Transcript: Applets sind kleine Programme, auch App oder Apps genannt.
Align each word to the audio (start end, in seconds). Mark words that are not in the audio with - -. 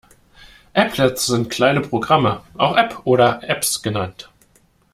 Applets 0.73 1.27
sind 1.27 1.51
kleine 1.51 1.79
Programme, 1.81 2.41
auch 2.57 2.75
App 2.75 3.01
oder 3.05 3.47
Apps 3.47 3.83
genannt. 3.83 4.31